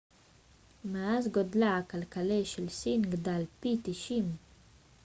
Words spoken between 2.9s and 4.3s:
גדל פי 90